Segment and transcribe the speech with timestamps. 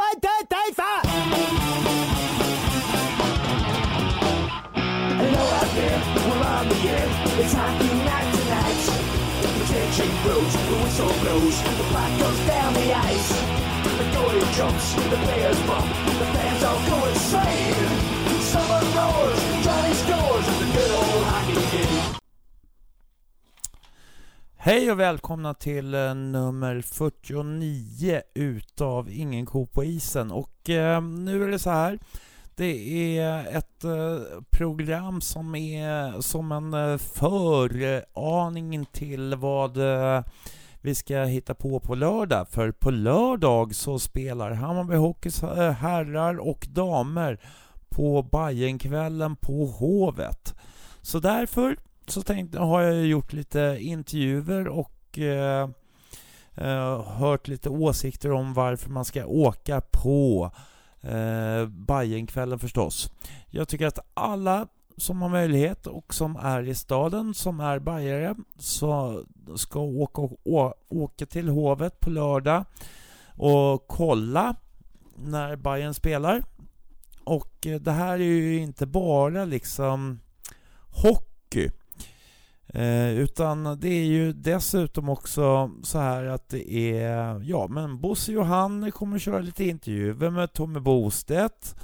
[0.00, 1.00] One, two, three, four!
[5.20, 7.08] Hello out there, we're on the air.
[7.36, 8.80] It's hockey night tonight.
[9.42, 13.30] The tension grows, the whistle blows, the puck goes down the ice.
[13.98, 17.89] The goalie jumps, the players bump, the fans all go insane.
[24.70, 30.30] Hej och välkomna till eh, nummer 49 utav Ingen ko på isen.
[30.30, 31.98] Och eh, nu är det så här.
[32.54, 34.18] Det är ett eh,
[34.50, 40.22] program som är som en eh, föraning till vad eh,
[40.80, 42.48] vi ska hitta på på lördag.
[42.48, 47.40] För på lördag så spelar Hammarby Hockeys eh, herrar och damer
[47.88, 50.54] på Bajenkvällen på Hovet.
[51.02, 51.76] Så därför
[52.06, 55.68] så tänkte, har jag gjort lite intervjuer och eh,
[56.54, 60.50] eh, hört lite åsikter om varför man ska åka på
[61.00, 63.12] eh, Bajenkvällen förstås.
[63.50, 68.34] Jag tycker att alla som har möjlighet och som är i staden, som är bajare,
[68.58, 69.24] så
[69.56, 72.64] ska åka, å, åka till Hovet på lördag
[73.36, 74.56] och kolla
[75.16, 76.44] när Bayern spelar.
[77.24, 80.20] Och eh, det här är ju inte bara liksom
[80.88, 81.70] hockey.
[82.74, 88.32] Eh, utan det är ju dessutom också så här att det är, ja men Bosse
[88.32, 91.76] Johanne kommer att köra lite intervjuer med Tommy Bostedt.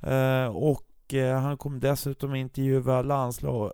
[0.00, 3.72] Eh, och eh, han kommer dessutom intervjua landslag,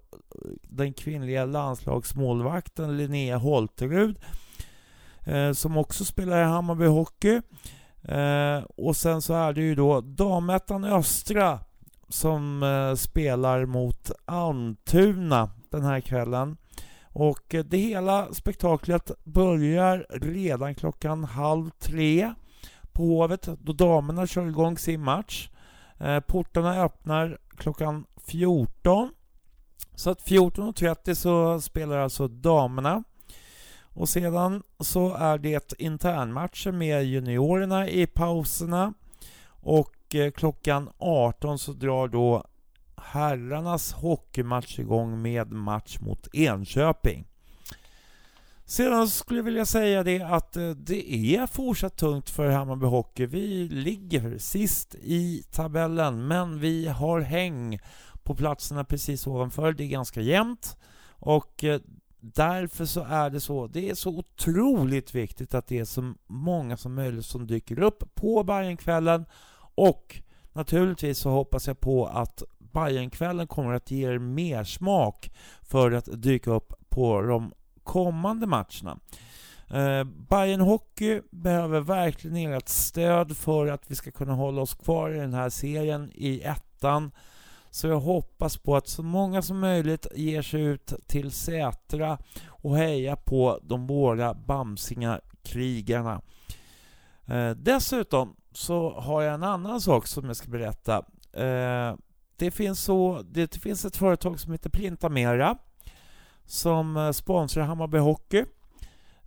[0.63, 4.19] den kvinnliga landslagsmålvakten Linnea Holterud.
[5.29, 7.41] Eh, som också spelar i Hammarby Hockey.
[8.03, 11.61] Eh, och sen så är det ju då Damettan Östra
[12.09, 16.57] som eh, spelar mot Almtuna den här kvällen.
[17.13, 22.35] Och eh, det hela spektaklet börjar redan klockan halv tre
[22.93, 25.51] på Hovet då damerna kör igång sin match.
[25.99, 29.11] Eh, portarna öppnar klockan 14.
[29.95, 33.05] Så att 14.30 så spelar alltså damerna.
[33.81, 38.95] Och sedan så är det internmatcher med juniorerna i pauserna.
[39.49, 42.45] Och eh, klockan 18 så drar då
[43.03, 47.27] herrarnas hockeymatch igång med match mot Enköping.
[48.65, 53.27] Sedan skulle jag vilja säga det att eh, det är fortsatt tungt för Hammarby Hockey.
[53.27, 57.81] Vi ligger sist i tabellen, men vi har häng
[58.23, 59.73] på platserna precis ovanför.
[59.73, 60.77] Det är ganska jämnt
[61.11, 61.81] och eh,
[62.21, 63.67] därför så är det så.
[63.67, 68.15] Det är så otroligt viktigt att det är så många som möjligt som dyker upp
[68.15, 69.25] på Bajenkvällen
[69.75, 70.23] och
[70.53, 72.43] naturligtvis så hoppas jag på att
[72.73, 75.31] Bajenkvällen kommer att ge er mer smak
[75.63, 77.53] för att dyka upp på de
[77.83, 78.99] kommande matcherna.
[79.71, 85.11] Eh, Bayern Hockey behöver verkligen ert stöd för att vi ska kunna hålla oss kvar
[85.11, 87.11] i den här serien i ettan.
[87.71, 92.77] Så jag hoppas på att så många som möjligt ger sig ut till Sätra och
[92.77, 96.21] hejar på de båda bamsinga krigarna.
[97.27, 100.97] Eh, dessutom så har jag en annan sak som jag ska berätta.
[101.33, 101.95] Eh,
[102.39, 105.59] det, finns så, det finns ett företag som heter Printamera
[106.49, 108.45] som eh, sponsrar Hammarby Hockey.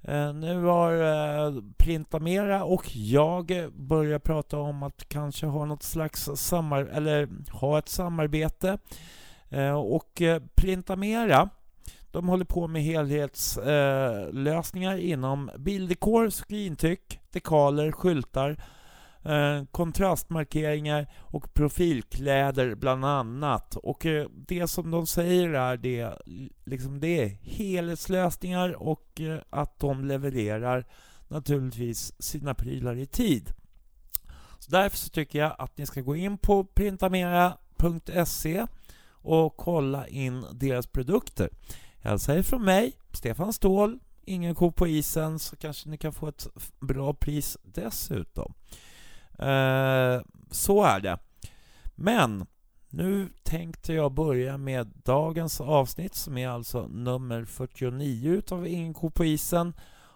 [0.02, 6.30] Eh, nu har eh, Printamera och jag börjat prata om att kanske ha något slags
[6.36, 8.78] samar eller ha ett samarbete.
[9.86, 10.22] Och
[10.56, 11.50] Printamera
[12.12, 18.64] de håller på med helhetslösningar inom bildekor, skrintryck, dekaler, skyltar
[19.24, 23.76] Eh, kontrastmarkeringar och profilkläder bland annat.
[23.76, 26.14] Och eh, det som de säger är det,
[26.66, 30.86] liksom det är helhetslösningar och eh, att de levererar
[31.28, 33.50] naturligtvis sina prylar i tid.
[34.60, 38.68] Så därför så tycker jag att ni ska gå in på printamera.se
[39.12, 41.50] och kolla in deras produkter.
[42.00, 46.28] Hälsa säger från mig, Stefan Ståhl, ingen ko på isen, så kanske ni kan få
[46.28, 46.48] ett
[46.80, 48.54] bra pris dessutom.
[49.42, 50.22] Eh,
[50.52, 51.18] så är det.
[51.96, 52.46] Men
[52.90, 59.10] nu tänkte jag börja med dagens avsnitt som är alltså nummer 49 utav Ingen ko
[59.10, 59.74] på isen.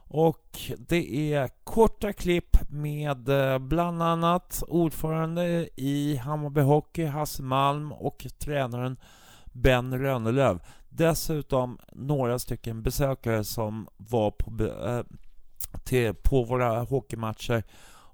[0.07, 7.91] Och det är korta klipp med eh, bland annat ordförande i Hammarby Hockey, Hasse Malm
[7.91, 8.97] och tränaren
[9.45, 10.59] Ben Rönnelöv.
[10.89, 15.03] Dessutom några stycken besökare som var på, äh,
[15.83, 17.63] till, på våra hockeymatcher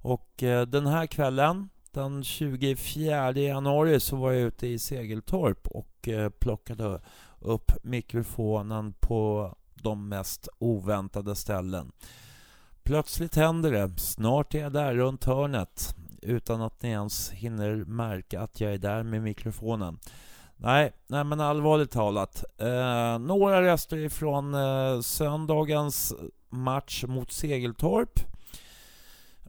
[0.02, 6.08] och eh, den här kvällen, den 24 januari, så var jag ute i Segeltorp och
[6.08, 7.02] eh, plockade
[7.40, 11.92] upp mikrofonen på de mest oväntade ställen.
[12.84, 14.00] Plötsligt händer det.
[14.00, 15.96] Snart är jag där runt hörnet.
[16.22, 20.00] utan att ni ens hinner märka att jag är där med mikrofonen.
[20.58, 22.44] Nej, nej men allvarligt talat.
[22.58, 26.14] Eh, några röster ifrån eh, söndagens
[26.50, 28.20] match mot Segeltorp.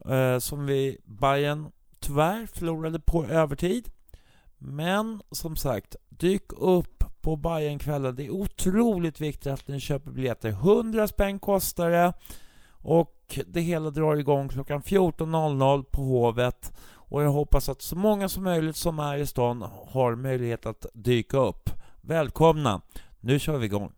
[0.05, 3.89] Eh, som vi, Bayern tyvärr förlorade på övertid.
[4.57, 8.15] Men som sagt, dyk upp på Bajenkvällen.
[8.15, 10.49] Det är otroligt viktigt att ni köper biljetter.
[10.49, 12.13] 100 spänn kostar det.
[12.69, 16.71] Och det hela drar igång klockan 14.00 på Hovet.
[16.93, 20.85] Och jag hoppas att så många som möjligt som är i stan har möjlighet att
[20.93, 21.69] dyka upp.
[22.01, 22.81] Välkomna!
[23.19, 23.91] Nu kör vi igång.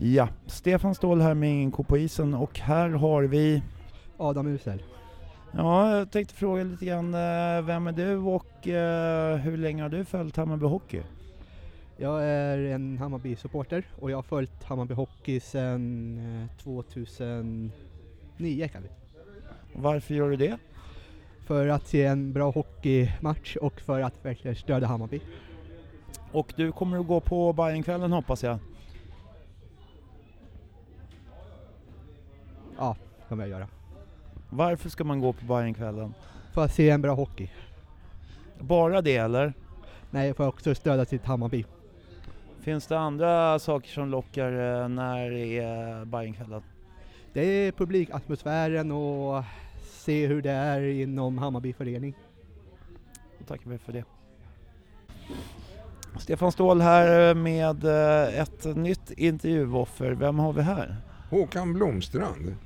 [0.00, 3.62] Ja, Stefan Ståhl här med ingen ko på isen och här har vi
[4.16, 4.82] Adam Usel.
[5.52, 9.88] Ja, jag tänkte fråga lite grann, eh, vem är du och eh, hur länge har
[9.88, 11.02] du följt Hammarby Hockey?
[11.96, 17.72] Jag är en Hammarby-supporter och jag har följt Hammarby Hockey sedan eh, 2009
[18.72, 18.88] kan vi.
[19.74, 20.58] Varför gör du det?
[21.46, 25.20] För att se en bra hockeymatch och för att verkligen stödja Hammarby.
[26.32, 28.58] Och du kommer att gå på Bajenkvällen hoppas jag?
[32.78, 32.96] Ja,
[33.28, 33.68] kommer jag göra.
[34.50, 36.14] Varför ska man gå på Bajenkvällen?
[36.52, 37.50] För att se en bra hockey.
[38.58, 39.52] Bara det eller?
[40.10, 41.64] Nej, för att också stödja sitt Hammarby.
[42.60, 46.62] Finns det andra saker som lockar eh, när det är Bajenkvällen?
[47.32, 49.44] Det är publikatmosfären och
[49.84, 52.14] se hur det är inom Hammarby förening.
[53.38, 54.04] Då tackar vi för det.
[56.18, 60.12] Stefan Ståhl här med eh, ett nytt intervjuoffer.
[60.12, 60.96] Vem har vi här?
[61.30, 62.56] Håkan Blomstrand.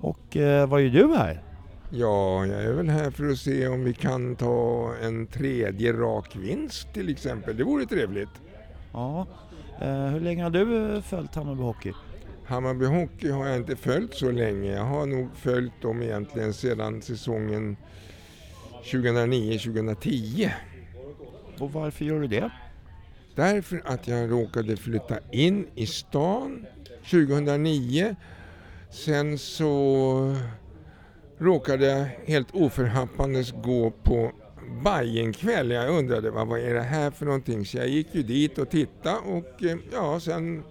[0.00, 1.42] Och eh, vad gör du här?
[1.90, 6.36] Ja, jag är väl här för att se om vi kan ta en tredje rak
[6.36, 7.56] vinst till exempel.
[7.56, 8.28] Det vore trevligt.
[8.92, 9.26] Ja.
[9.80, 11.92] Eh, hur länge har du eh, följt Hammarby Hockey?
[12.44, 14.72] Hammarby Hockey har jag inte följt så länge.
[14.72, 17.76] Jag har nog följt dem egentligen sedan säsongen
[18.84, 20.50] 2009-2010.
[21.58, 22.50] Och varför gör du det?
[23.34, 26.66] Därför att jag råkade flytta in i stan
[27.10, 28.16] 2009.
[28.90, 30.36] Sen så
[31.38, 34.32] råkade jag helt oförhappandes gå på
[34.84, 35.70] Bajenkväll.
[35.70, 37.64] Jag undrade vad, vad är det här för någonting?
[37.64, 40.64] Så jag gick ju dit och tittade och eh, ja, sen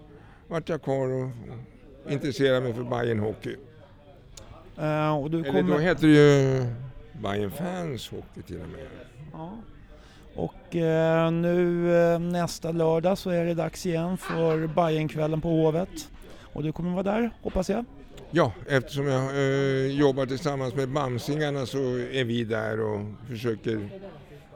[0.48, 1.30] vart jag kvar och
[2.12, 3.56] intresserade mig för Bayern Hockey.
[4.78, 5.74] Eh, och du Eller kommer...
[5.74, 6.64] då heter det ju
[7.22, 8.86] Bayern Fans Hockey till och med.
[9.32, 9.52] Ja.
[10.34, 16.10] Och eh, nu eh, nästa lördag så är det dags igen för Bajenkvällen på Hovet.
[16.52, 17.84] Och du kommer vara där, hoppas jag.
[18.30, 21.78] Ja, eftersom jag eh, jobbar tillsammans med Bamsingarna så
[22.12, 23.88] är vi där och försöker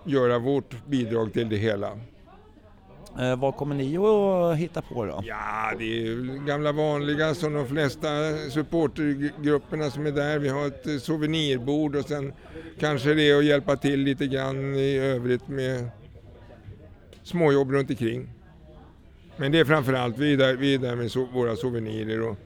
[0.05, 1.99] göra vårt bidrag till det hela.
[3.21, 5.23] Eh, vad kommer ni att hitta på då?
[5.27, 8.09] Ja, det är gamla vanliga som de flesta
[8.51, 10.39] supportergrupperna som är där.
[10.39, 12.33] Vi har ett eh, souvenirbord och sen
[12.79, 15.89] kanske det är att hjälpa till lite grann i övrigt med
[17.23, 18.29] småjobb runt omkring.
[19.37, 22.37] Men det är framförallt, vi är där, vi är där med so våra souvenirer och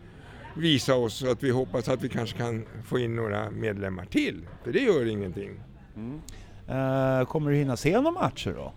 [0.57, 4.47] visa oss att vi hoppas att vi kanske kan få in några medlemmar till.
[4.65, 5.61] För det gör ingenting.
[6.69, 8.73] Eh, kommer du hinna se några matcher då?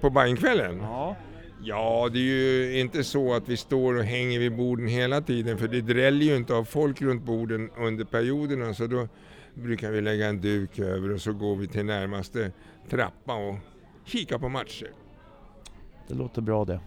[0.00, 0.78] På Bajenkvällen?
[0.80, 1.16] Ja.
[1.64, 5.58] Ja, det är ju inte så att vi står och hänger vid borden hela tiden
[5.58, 9.08] för det dräller ju inte av folk runt borden under perioderna så då
[9.54, 12.52] brukar vi lägga en duk över och så går vi till närmaste
[12.90, 13.54] trappa och
[14.04, 14.90] kika på matcher.
[16.08, 16.80] Det låter bra det.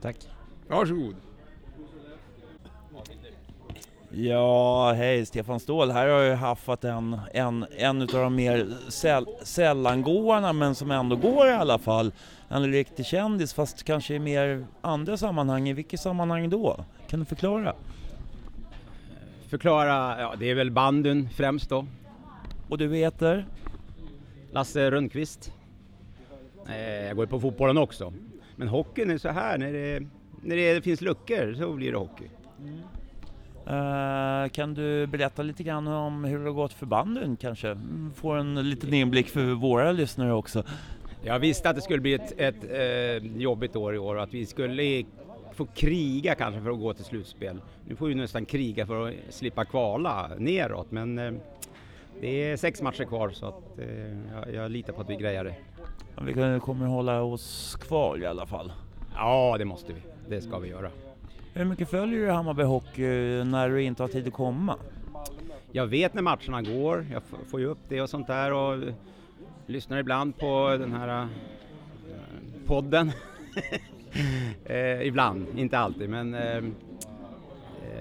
[0.00, 0.16] Tack.
[0.68, 1.16] Varsågod!
[4.16, 5.90] Ja, hej Stefan Ståhl.
[5.90, 11.16] Här har jag haffat en, en, en av de mer säll, sällangåarna men som ändå
[11.16, 12.12] går i alla fall.
[12.48, 15.68] En riktig kändis fast kanske i mer andra sammanhang.
[15.68, 16.84] I vilket sammanhang då?
[17.08, 17.74] Kan du förklara?
[19.48, 21.86] Förklara, ja det är väl bandyn främst då.
[22.68, 23.46] Och du heter?
[24.52, 25.52] Lasse Rönnqvist.
[26.68, 28.12] Eh, jag går ju på fotbollen också.
[28.56, 30.06] Men hockeyn är så här, när det,
[30.42, 32.28] när det finns luckor så blir det hockey.
[33.66, 37.68] Eh, kan du berätta lite grann om hur det har gått för bandyn kanske?
[37.68, 40.64] Mm, Få en liten inblick för våra lyssnare också.
[41.22, 44.34] Jag visste att det skulle bli ett, ett eh, jobbigt år i år och att
[44.34, 45.04] vi skulle
[45.52, 47.60] få kriga kanske för att gå till slutspel.
[47.88, 51.32] Nu får vi nästan kriga för att slippa kvala neråt men eh,
[52.20, 55.44] det är sex matcher kvar så att eh, jag, jag litar på att vi grejar
[55.44, 55.54] det.
[56.22, 58.72] Vi kommer hålla oss kvar i alla fall.
[59.14, 60.00] Ja, det måste vi.
[60.28, 60.90] Det ska vi göra.
[61.56, 64.76] Hur mycket följer du Hammarby Hockey när du inte har tid att komma?
[65.76, 68.84] jag vet när matcherna går, jag får ju upp det och sånt där och
[69.66, 71.28] lyssnar ibland på den här eh,
[72.66, 73.12] podden.
[74.64, 76.62] eh, ibland, inte alltid, men eh, eh,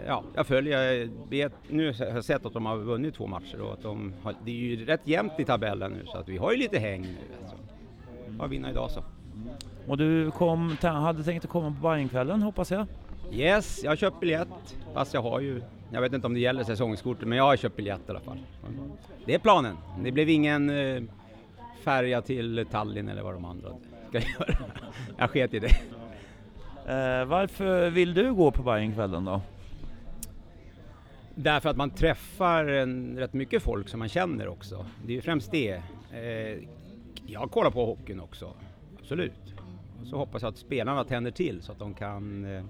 [0.08, 3.62] ja, jag följer, jag vet, nu har jag sett att de har vunnit två matcher
[3.62, 6.38] och att de har, det är ju rätt jämnt i tabellen nu så att vi
[6.38, 7.18] har ju lite häng nu.
[7.42, 7.56] Alltså.
[8.40, 9.04] Ja, vinna idag så.
[9.88, 12.88] Och du kom, hade tänkt att komma på Bajenkvällen hoppas jag?
[13.34, 15.62] Yes, jag har köpt biljett, fast jag har ju,
[15.92, 18.38] jag vet inte om det gäller säsongskortet, men jag har köpt biljett i alla fall.
[19.26, 19.78] Det är planen.
[20.04, 21.04] Det blev ingen eh,
[21.84, 23.70] färja till Tallinn eller vad de andra
[24.10, 24.56] ska göra.
[25.18, 25.76] Jag sket i det.
[26.88, 29.42] Eh, varför vill du gå på Bajenkvällen då?
[31.36, 34.86] Därför att man träffar en, rätt mycket folk som man känner också.
[35.06, 35.82] Det är ju främst det.
[36.14, 36.58] Eh,
[37.26, 38.54] jag kollar på hockeyn också,
[39.00, 39.54] absolut.
[40.02, 42.64] Och så hoppas jag att spelarna tänder till så att de kan eh,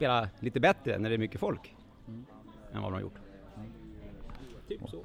[0.00, 1.74] spela lite bättre när det är mycket folk
[2.74, 3.18] än vad de har gjort.
[4.68, 5.04] Typ så.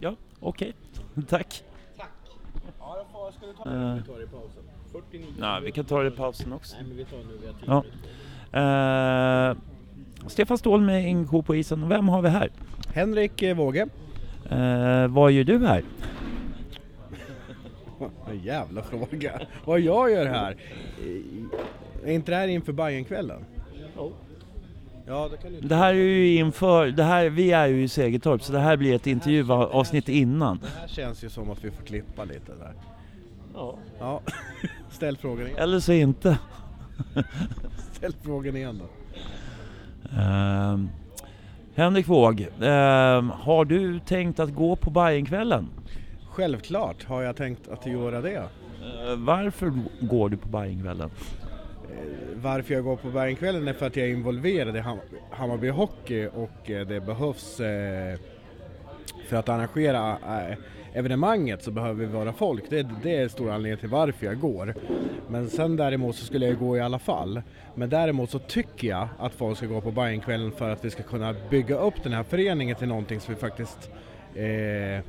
[0.00, 0.74] Ja, okej.
[1.28, 1.64] Tack.
[3.66, 3.96] Eh,
[5.38, 6.76] Nej, vi kan ta det i pausen också.
[7.66, 7.84] Ja.
[8.60, 9.56] Eh,
[10.26, 11.88] Stefan Ståhl med Ingo på isen.
[11.88, 12.50] Vem har vi här?
[12.94, 13.88] Henrik eh, Våge.
[14.50, 15.84] Eh, vad gör du här?
[18.30, 19.40] En jävla fråga.
[19.64, 20.56] Vad jag gör här?
[22.04, 23.44] Är inte det här inför Bajenkvällen?
[25.06, 27.88] Ja, det kan du Det här är ju inför, det här, vi är ju i
[27.88, 30.58] Segertorp så det här blir ett intervjuavsnitt innan.
[30.58, 32.74] Det här känns ju som att vi får klippa lite där.
[33.98, 34.20] Ja.
[34.90, 35.58] Ställ frågan igen.
[35.58, 36.38] Eller så inte.
[37.92, 38.86] Ställ frågan igen då.
[40.18, 40.78] Eh,
[41.74, 45.68] Henrik Wåg, eh, har du tänkt att gå på Bajenkvällen?
[46.30, 48.36] Självklart har jag tänkt att göra det.
[48.36, 51.10] Eh, varför går du på Bajenkvällen?
[52.34, 54.82] Varför jag går på Bajenkvällen är för att jag är involverad i
[55.30, 58.18] Hammarby Hockey och eh, det behövs eh,
[59.28, 60.56] för att arrangera eh,
[60.96, 62.70] evenemanget så behöver vi vara folk.
[62.70, 64.74] Det, det är stor anledning till varför jag går.
[65.28, 67.42] Men sen däremot så skulle jag gå i alla fall.
[67.74, 71.02] Men däremot så tycker jag att folk ska gå på Bajenkvällen för att vi ska
[71.02, 73.90] kunna bygga upp den här föreningen till någonting som vi faktiskt
[74.34, 75.04] eh,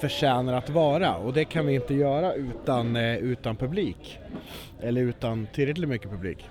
[0.00, 4.18] förtjänar att vara och det kan vi inte göra utan, eh, utan publik.
[4.80, 6.48] Eller utan tillräckligt mycket publik.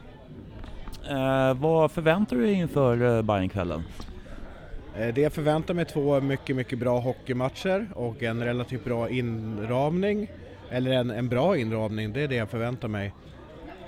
[1.10, 3.84] Eh, vad förväntar du dig inför eh, Bajenkvällen?
[4.98, 9.10] Eh, Det jag förväntar mig är två mycket, mycket bra hockeymatcher och en relativt bra
[9.10, 10.28] inramning.
[10.72, 13.14] Eller en, en bra inramning, det är det jag förväntar mig.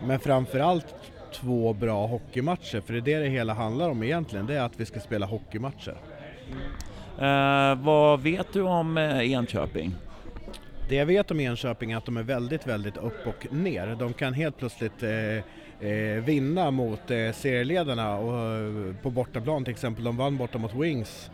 [0.04, 0.96] Men framförallt
[1.34, 4.46] två bra hockeymatcher, för det är det det hela handlar om egentligen.
[4.46, 5.98] Det är att vi ska spela hockeymatcher.
[7.20, 9.96] Eh, vad vet du om eh, Enköping?
[10.90, 13.96] Det jag vet om Enköping är att de är väldigt, väldigt upp och ner.
[14.00, 20.04] De kan helt plötsligt eh, eh, vinna mot eh, serieledarna och, på bortaplan till exempel.
[20.04, 21.32] De vann borta mot Wings.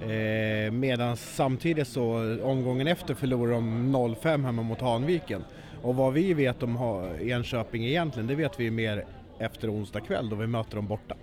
[0.00, 5.44] Eh, medan samtidigt så omgången efter förlorar de 0-5 hemma mot Hanviken.
[5.82, 6.78] Och vad vi vet om
[7.20, 9.04] Enköping egentligen, det vet vi mer
[9.38, 11.14] efter onsdag kväll då vi möter dem borta.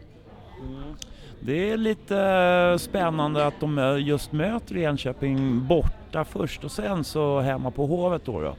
[1.42, 7.04] Det är lite eh, spännande att de eh, just möter Enköping borta först och sen
[7.04, 8.42] så hemma på Hovet då.
[8.42, 8.56] då.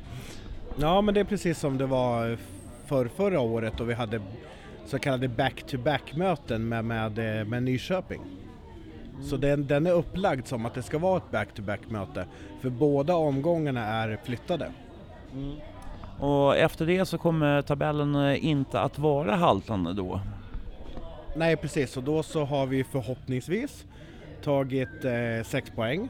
[0.76, 2.38] Ja men det är precis som det var
[2.86, 4.20] för förra året då vi hade
[4.86, 8.20] så kallade back-to-back möten med, med, eh, med Nyköping.
[9.22, 12.26] Så den, den är upplagd som att det ska vara ett back-to-back möte
[12.60, 14.72] för båda omgångarna är flyttade.
[16.18, 20.20] Och efter det så kommer tabellen inte att vara haltande då.
[21.34, 23.84] Nej precis, och då så har vi förhoppningsvis
[24.42, 26.08] tagit eh, sex poäng.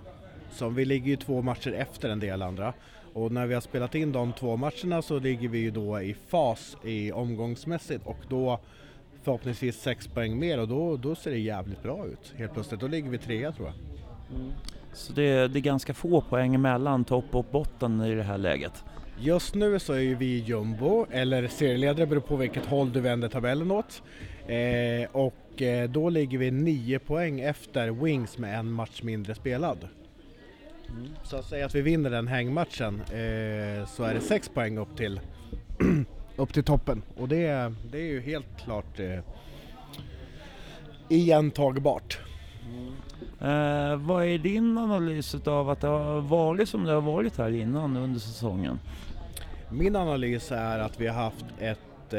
[0.53, 2.73] Så vi ligger ju två matcher efter en del andra.
[3.13, 6.17] Och när vi har spelat in de två matcherna så ligger vi ju då i
[6.29, 8.61] fas i omgångsmässigt och då
[9.23, 12.35] förhoppningsvis sex poäng mer och då, då ser det jävligt bra ut.
[12.37, 13.77] Helt plötsligt, då ligger vi trea tror jag.
[14.93, 18.85] Så det, det är ganska få poäng emellan topp och botten i det här läget.
[19.23, 23.29] Just nu så är ju vi jumbo, eller serieledare beror på vilket håll du vänder
[23.29, 24.03] tabellen åt.
[24.55, 29.89] Eh, och eh, då ligger vi nio poäng efter Wings med en match mindre spelad.
[31.25, 34.97] Så att säga att vi vinner den hängmatchen eh, så är det sex poäng upp
[34.97, 35.21] till,
[36.37, 37.03] upp till toppen.
[37.17, 39.19] Och det, är- det är ju helt klart eh,
[41.09, 42.19] iantagbart.
[43.41, 47.51] Eh, vad är din analys av att det har varit som det har varit här
[47.51, 48.79] innan under säsongen?
[49.71, 52.15] Min analys är att vi har haft ett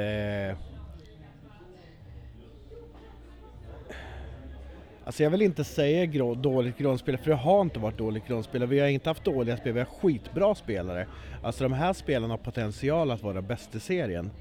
[5.11, 8.65] Alltså jag vill inte säga grå, dåligt grundspel för det har inte varit dåligt grundspel.
[8.65, 11.07] Vi har inte haft dåliga spel, vi har skitbra spelare.
[11.43, 14.31] Alltså de här spelarna har potential att vara bäst i serien.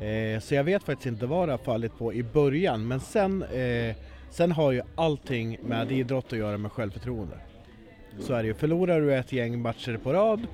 [0.00, 3.42] Eh, så jag vet faktiskt inte vad det har fallit på i början men sen,
[3.42, 3.96] eh,
[4.30, 7.38] Sen har ju allting med idrott att göra med självförtroende.
[8.20, 8.54] Så är det ju.
[8.54, 10.46] Förlorar du ett gäng matcher på rad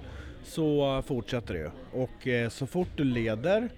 [0.45, 1.71] så fortsätter det ju.
[2.03, 3.69] Och eh, så fort du leder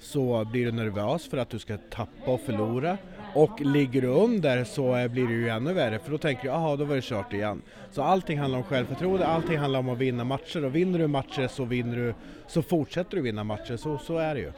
[0.00, 2.98] så blir du nervös för att du ska tappa och förlora.
[3.38, 6.76] Och ligger du under så blir det ju ännu värre för då tänker du jaha
[6.76, 7.62] då var det kört igen.
[7.90, 11.48] Så allting handlar om självförtroende, allting handlar om att vinna matcher och vinner du matcher
[11.48, 12.14] så vinner du
[12.46, 14.52] så fortsätter du vinna matcher, så, så är det ju.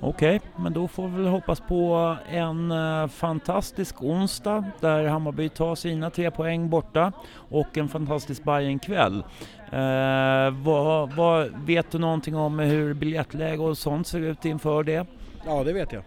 [0.00, 5.74] Okej, men då får vi väl hoppas på en eh, fantastisk onsdag där Hammarby tar
[5.74, 9.24] sina tre poäng borta och en fantastisk Bajenkväll.
[9.72, 15.06] Eh, vad, vad, vet du någonting om hur biljettläge och sånt ser ut inför det?
[15.46, 16.02] Ja, det vet jag.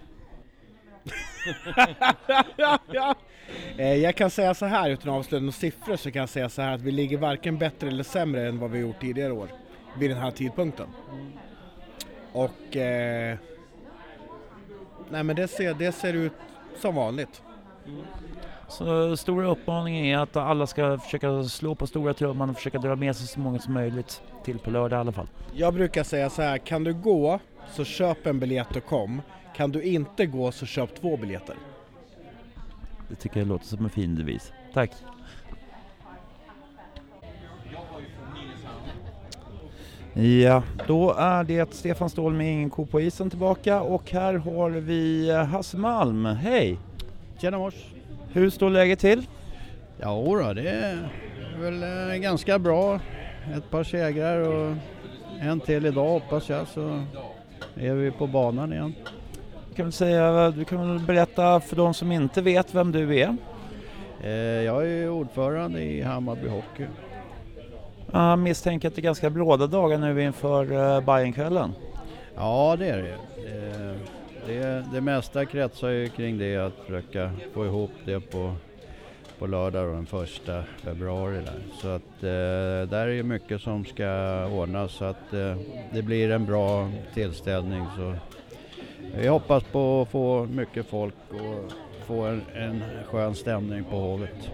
[3.77, 6.49] Eh, jag kan säga så här utan att avslöja några siffror så kan jag säga
[6.49, 9.47] så här att vi ligger varken bättre eller sämre än vad vi gjort tidigare år
[9.99, 10.87] vid den här tidpunkten.
[12.31, 13.37] Och eh,
[15.09, 16.33] nej men det ser, det ser ut
[16.81, 17.41] som vanligt.
[18.67, 22.95] Så stora uppmaningen är att alla ska försöka slå på stora trumman och försöka dra
[22.95, 25.27] med sig så många som möjligt till på lördag i alla fall.
[25.53, 27.39] Jag brukar säga så här, kan du gå
[27.71, 29.21] så köp en biljett och kom.
[29.55, 31.55] Kan du inte gå så köp två biljetter.
[33.09, 34.51] Det tycker jag låter som en fin devis.
[34.73, 34.91] Tack!
[40.13, 44.69] Ja, då är det Stefan Ståhl med Ingen ko på isen tillbaka och här har
[44.69, 46.25] vi Hasse Malm.
[46.25, 46.77] Hej!
[47.41, 47.73] Tjena mors!
[48.33, 49.27] Hur står läget till?
[49.99, 51.09] Ja, då, det är
[51.59, 52.99] väl eh, ganska bra.
[53.57, 54.75] Ett par segrar och
[55.41, 57.03] en till idag hoppas jag så
[57.75, 58.93] är vi på banan igen.
[59.75, 63.37] Kan säga, du kan väl berätta för de som inte vet vem du är?
[64.23, 64.31] Eh,
[64.63, 66.85] Jag är ordförande i Hammarby Hockey.
[68.11, 71.73] Jag misstänker att det är ganska bråda dagar nu inför uh, Bajenkvällen.
[72.35, 73.13] Ja, det är det.
[73.49, 73.95] Eh,
[74.47, 74.83] det.
[74.93, 78.55] Det mesta kretsar ju kring det att försöka få ihop det på,
[79.39, 81.35] på lördag den första februari.
[81.35, 81.59] Där.
[81.81, 85.55] Så att eh, där är ju mycket som ska ordnas så att eh,
[85.93, 87.85] det blir en bra tillställning.
[87.97, 88.15] Så
[89.17, 91.71] vi hoppas på att få mycket folk och
[92.05, 94.51] få en, en skön stämning på Hovet.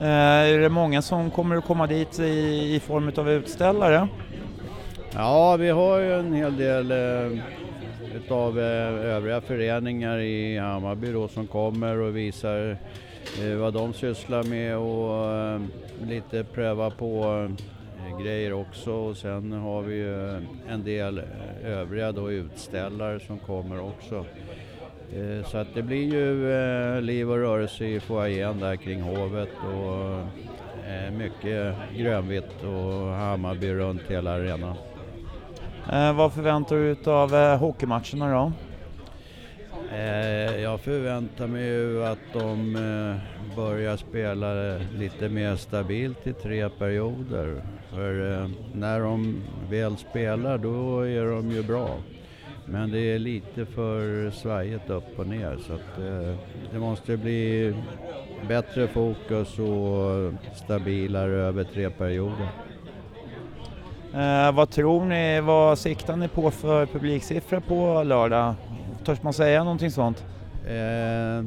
[0.00, 4.08] Uh, är det många som kommer att komma dit i, i form av utställare?
[5.14, 7.38] Ja, vi har ju en hel del eh,
[8.16, 12.76] utav eh, övriga föreningar i Hammarby då som kommer och visar eh,
[13.42, 15.60] Eh, vad de sysslar med och eh,
[16.06, 17.24] lite pröva på
[18.08, 20.30] eh, grejer också och sen har vi ju
[20.68, 21.24] en del eh,
[21.70, 24.24] övriga då utställare som kommer också.
[25.16, 29.48] Eh, Så att det blir ju eh, liv och rörelse i foajén där kring Hovet
[29.74, 30.18] och
[30.90, 34.74] eh, mycket grönvitt och Hammarby runt hela arenan.
[35.92, 38.52] Eh, vad förväntar du dig av hockeymatcherna då?
[39.96, 46.68] Eh, Jag förväntar mig ju att de eh, börjar spela lite mer stabilt i tre
[46.68, 47.62] perioder.
[47.90, 51.90] För eh, när de väl spelar då är de ju bra.
[52.66, 56.36] Men det är lite för svajigt upp och ner så att eh,
[56.72, 57.74] det måste bli
[58.48, 62.48] bättre fokus och stabilare över tre perioder.
[64.14, 68.54] Eh, vad tror ni, vad siktar ni på för publiksiffror på lördag?
[69.06, 70.24] Törs man säga någonting sånt?
[70.66, 71.44] Eh,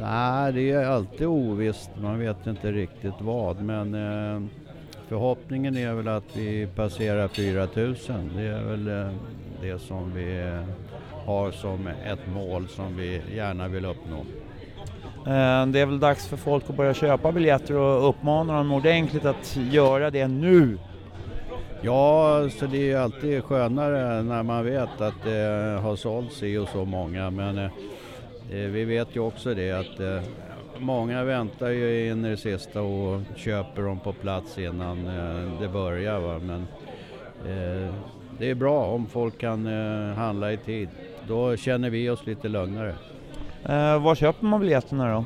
[0.00, 1.90] nej, det är alltid ovisst.
[2.02, 3.62] Man vet inte riktigt vad.
[3.62, 4.48] Men eh,
[5.08, 8.30] förhoppningen är väl att vi passerar 4000.
[8.36, 9.12] Det är väl eh,
[9.60, 10.60] det som vi eh,
[11.26, 14.18] har som ett mål som vi gärna vill uppnå.
[15.26, 19.24] Uh, det är väl dags för folk att börja köpa biljetter och uppmana dem ordentligt
[19.24, 20.78] att göra det nu.
[21.84, 26.56] Ja, så det är ju alltid skönare när man vet att det har sålts i
[26.56, 27.30] och så många.
[27.30, 27.64] Men eh,
[28.50, 30.20] eh, vi vet ju också det att eh,
[30.78, 35.68] många väntar ju in i det sista och köper dem på plats innan eh, det
[35.68, 36.20] börjar.
[36.20, 36.38] Va?
[36.38, 36.66] Men
[37.46, 37.94] eh,
[38.38, 40.88] det är bra om folk kan eh, handla i tid.
[41.28, 42.94] Då känner vi oss lite lugnare.
[43.68, 45.24] Uh, var köper man biljetterna då?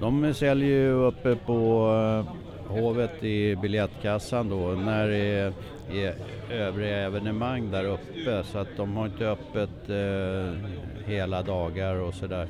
[0.00, 1.90] De säljer ju uppe på
[2.26, 5.52] eh, Hovet i biljettkassan då när det
[5.90, 6.14] är,
[6.50, 10.70] övriga evenemang där uppe så att de har inte öppet eh,
[11.06, 12.48] hela dagar och sådär.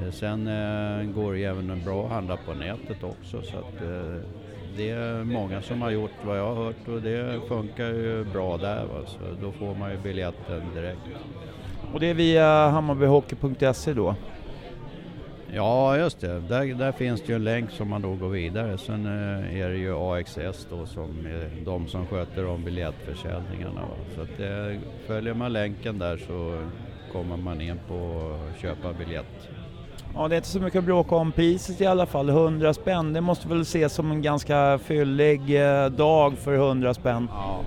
[0.00, 4.22] Eh, sen eh, går det även bra att handla på nätet också så att eh,
[4.76, 8.56] det är många som har gjort vad jag har hört och det funkar ju bra
[8.56, 9.00] där va?
[9.06, 11.00] så då får man ju biljetten direkt.
[11.94, 14.14] Och det är via hammarbyhockey.se då?
[15.54, 16.40] Ja, just det.
[16.40, 18.78] Där, där finns det ju en länk som man då går vidare.
[18.78, 23.80] Sen eh, är det ju AXS då som är de som sköter om biljettförsäljningarna.
[23.80, 23.96] Va?
[24.14, 26.62] Så att, eh, följer man länken där så
[27.12, 29.48] kommer man in på att köpa biljett.
[30.14, 32.28] Ja, det är inte så mycket att bråka om priset i alla fall.
[32.28, 37.28] 100 spänn, det måste väl ses som en ganska fyllig eh, dag för 100 spänn.
[37.32, 37.60] Ja.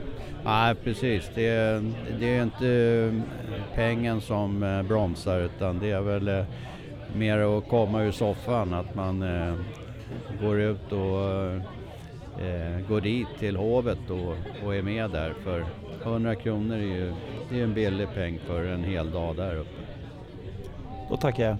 [0.46, 6.02] Nej precis, det är, det är inte eh, pengen som eh, bromsar utan det är
[6.02, 6.44] väl eh,
[7.15, 9.54] mer att komma ur soffan, att man eh,
[10.41, 11.21] går ut och
[12.43, 15.34] eh, går dit till hovet och, och är med där.
[15.43, 15.65] För
[16.04, 17.13] 100 kronor är ju
[17.50, 19.82] det är en billig peng för en hel dag där uppe.
[21.10, 21.58] Då tackar jag.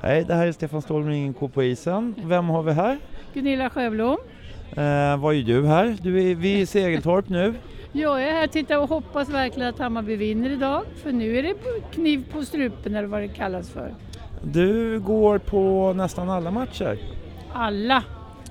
[0.00, 2.14] Hej, det här är Stefan Ståhl med Ingen ko på isen.
[2.24, 2.98] Vem har vi här?
[3.34, 4.16] Gunilla Sjöblom.
[4.70, 5.96] Eh, vad är du här?
[6.02, 7.54] Du är, vi är i Segeltorp nu.
[7.96, 10.84] Jag är här tittar och hoppas verkligen att Hammarby vinner idag.
[11.02, 11.54] För nu är det
[11.92, 13.94] kniv på strupen eller vad det kallas för.
[14.42, 16.98] Du går på nästan alla matcher.
[17.52, 18.04] Alla.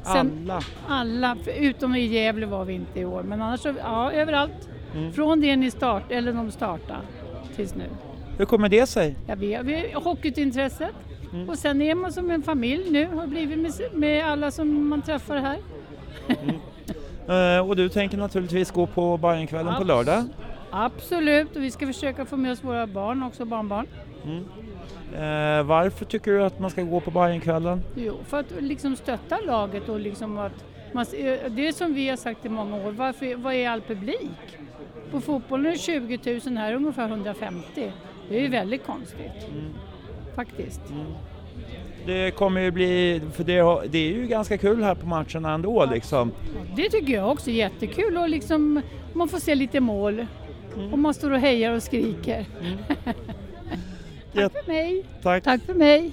[0.04, 0.62] Sen, Alla.
[0.88, 1.38] alla.
[1.58, 3.24] Utom i Gävle var vi inte i år.
[3.24, 4.70] Men annars ja, överallt.
[4.96, 5.14] Mm.
[5.14, 7.00] Från det ni start, eller de startade
[7.56, 7.86] tills nu.
[8.38, 9.16] Hur kommer det sig?
[9.28, 10.96] Ja, vi, vi har hockeyintresset.
[11.34, 11.50] Mm.
[11.50, 15.02] Och sen är man som en familj nu, har blivit med, med alla som man
[15.02, 15.58] träffar här.
[16.28, 16.36] Eh,
[17.68, 20.24] och du tänker naturligtvis gå på Bajenkvällen på lördag.
[20.72, 23.88] Absolut, och vi ska försöka få med oss våra barn också, barnbarn.
[25.14, 27.82] Eh, varför tycker du att man ska gå på Bajenkvällen?
[27.96, 31.06] Jo, för att liksom stötta laget och liksom att man,
[31.50, 34.58] det är som vi har sagt i många år, varför, vad är all publik?
[35.12, 37.92] På fotbollen är det 20 000, här är ungefär 150.
[38.30, 39.50] Det är ju väldigt konstigt.
[40.36, 40.82] Faktiskt.
[42.06, 45.86] Det kommer ju bli, för det, det är ju ganska kul här på matcherna ändå
[45.86, 46.32] liksom.
[46.76, 48.82] Det tycker jag också jättekul och liksom
[49.14, 50.26] man får se lite mål
[50.92, 52.46] och man står och hejar och skriker.
[54.34, 55.06] Tack för mig.
[55.22, 55.44] Tack.
[55.44, 56.12] Tack för mig.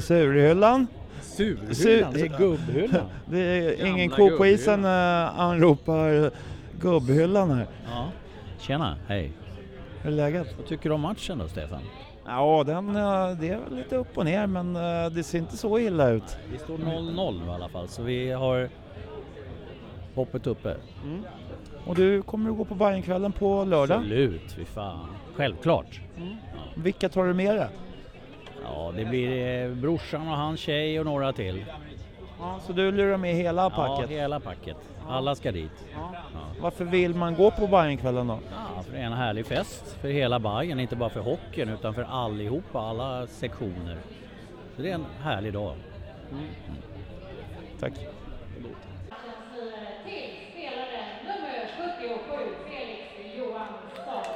[0.00, 0.86] Surhyllan.
[1.22, 3.06] Surhyllan, det är gubbhyllan.
[3.26, 6.30] Det är ingen ko på isen uh, anropar
[6.80, 7.66] gubbhyllan här.
[7.86, 8.08] Ja.
[8.60, 9.32] Tjena, hej.
[10.02, 10.54] Hur är läget?
[10.56, 11.80] Vad tycker du om matchen då Stefan?
[12.26, 15.56] Ja, den, eh, det är väl lite upp och ner men eh, det ser inte
[15.56, 16.36] så illa ut.
[16.52, 18.68] Det står 0-0 nu i alla fall så vi har
[20.14, 20.76] hoppet uppe.
[21.86, 23.96] Och du kommer att gå på Bajenkvällen på lördag.
[23.98, 25.06] Absolut, fy fan.
[25.34, 26.00] Självklart.
[26.74, 27.68] Vilka tar du med dig?
[28.64, 31.64] Ja, det blir eh, brorsan och hans tjej och några till.
[32.44, 34.10] Ja, så du lurar med hela packet?
[34.10, 34.76] Ja, hela packet.
[35.08, 35.86] Alla ska dit.
[36.60, 38.38] Varför vill man gå på Bajenkvällen då?
[38.50, 41.94] Ja, för det är en härlig fest för hela Bajen, inte bara för hockeyn utan
[41.94, 43.98] för allihopa, alla sektioner.
[44.76, 45.74] Så det är en härlig dag.
[47.80, 47.92] Tack.
[47.92, 48.08] till
[50.50, 52.14] spelare nummer 77,
[52.68, 53.02] Felix
[53.38, 54.34] Johansson.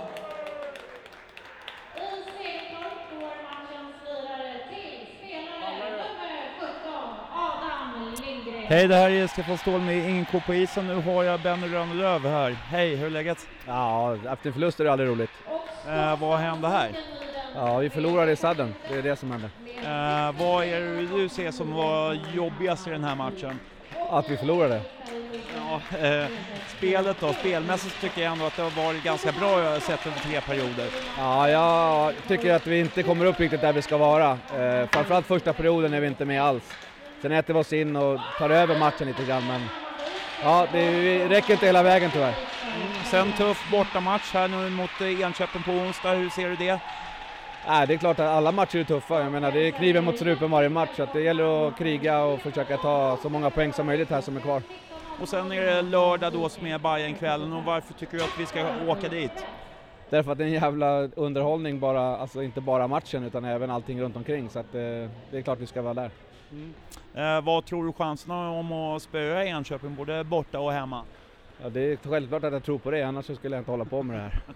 [1.96, 1.98] I
[2.36, 6.06] Segeltorp går matchens lirare till spelare nummer
[6.60, 6.70] 17,
[7.32, 8.57] Adam Lindgren.
[8.70, 10.86] Hej, det här är Stefan Ståhl med Ingen ko på isen.
[10.86, 12.50] Nu har jag Benny Rönnelöv här.
[12.50, 13.46] Hej, hur är läget?
[13.66, 15.30] Ja, efter en förlust är det aldrig roligt.
[15.88, 16.90] Eh, vad hände här?
[17.54, 18.74] Ja, vi förlorade i sadden.
[18.88, 19.50] Det är det som hände.
[19.66, 23.58] Eh, vad är det du ser som var jobbigast i den här matchen?
[24.10, 24.80] Att vi förlorade.
[25.56, 26.26] Ja, eh,
[26.76, 30.40] spelet då, spelmässigt tycker jag ändå att det har varit ganska bra sett över tre
[30.40, 30.86] perioder.
[31.18, 34.30] Ja, jag tycker att vi inte kommer upp riktigt där vi ska vara.
[34.30, 36.74] Eh, framförallt första perioden är vi inte med alls.
[37.22, 39.60] Sen äter vi oss in och tar över matchen lite grann, men
[40.42, 42.34] ja, det räcker inte hela vägen tyvärr.
[43.04, 46.12] Sen tuff bortamatch här nu mot eh, Enköping på onsdag.
[46.14, 46.80] Hur ser du det?
[47.66, 49.20] Nej, det är klart att alla matcher är tuffa.
[49.20, 52.40] Jag menar, det är kniven mot strupen varje match, så det gäller att kriga och
[52.40, 54.62] försöka ta så många poäng som möjligt här som är kvar.
[55.20, 58.46] Och sen är det lördag då som är Bajenkvällen och varför tycker du att vi
[58.46, 59.46] ska åka dit?
[60.10, 64.00] Därför att det är en jävla underhållning bara, alltså inte bara matchen utan även allting
[64.00, 64.48] runt omkring.
[64.50, 64.80] Så att eh,
[65.30, 66.10] det är klart vi ska vara där.
[67.18, 71.02] Eh, vad tror du chanserna om att spöa Enköping, både borta och hemma?
[71.62, 74.02] Ja, det är självklart att jag tror på det, annars skulle jag inte hålla på
[74.02, 74.40] med det här.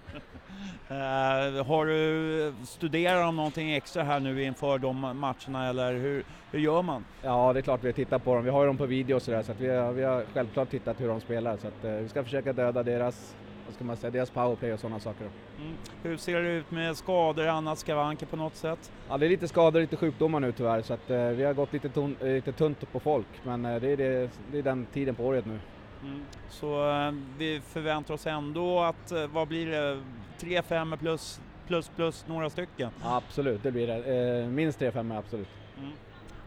[0.88, 6.58] Eh, har du studerat om någonting extra här nu inför de matcherna eller hur, hur
[6.58, 7.04] gör man?
[7.22, 8.44] Ja, det är klart vi har tittat på dem.
[8.44, 10.70] Vi har ju dem på video och sådär, så att vi, har, vi har självklart
[10.70, 11.56] tittat hur de spelar.
[11.56, 13.34] Så att eh, vi ska försöka döda deras,
[13.66, 15.28] vad ska man säga, deras powerplay och sådana saker.
[15.58, 15.72] Mm.
[16.02, 18.92] Hur ser det ut med skador och annat skavanker på något sätt?
[19.08, 21.54] Ja, det är lite skador och lite sjukdomar nu tyvärr, så att eh, vi har
[21.54, 23.26] gått lite, ton, eh, lite tunt på folk.
[23.44, 25.58] Men eh, det, är det, det är den tiden på året nu.
[26.02, 26.22] Mm.
[26.50, 30.02] Så eh, vi förväntar oss ändå att, eh, vad blir det,
[30.40, 32.90] 3-5 plus, plus plus några stycken?
[33.02, 34.40] Absolut, det blir det.
[34.42, 35.48] Eh, minst 3-5 absolut.
[35.78, 35.92] Mm.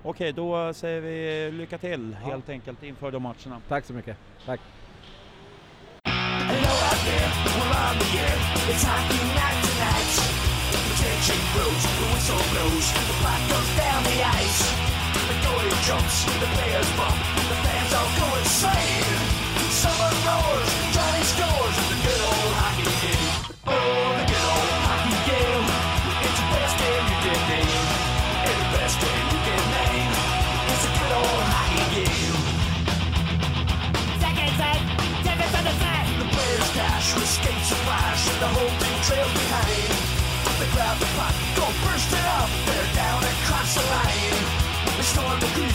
[0.03, 3.61] Okej, då säger vi lycka till helt enkelt inför de matcherna.
[3.67, 4.17] Tack så mycket.
[4.45, 4.59] Tack.
[7.05, 8.37] There, we're on the air.
[8.73, 10.11] It's hockey night tonight.
[10.89, 14.59] Attention grows, the whistle blows, the puck goes down the ice.
[15.29, 17.17] The goalie jumps, the players bump,
[17.49, 19.05] the fans all go insane.
[19.69, 20.84] Someone roars,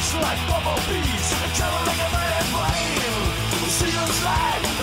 [0.00, 3.68] Like bubble bees, traveling in man brain.
[3.68, 4.79] see was slide.